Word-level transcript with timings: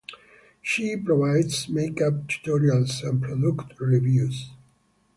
She 0.63 0.97
provides 0.97 1.69
makeup 1.69 2.25
tutorials 2.27 3.07
and 3.07 3.21
product 3.21 3.79
reviews. 3.79 4.49